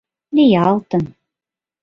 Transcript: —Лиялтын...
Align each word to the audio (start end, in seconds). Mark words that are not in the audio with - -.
—Лиялтын... 0.35 1.03